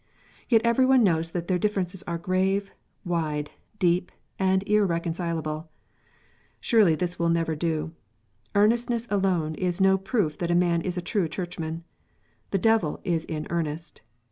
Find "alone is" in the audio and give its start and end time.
9.11-9.79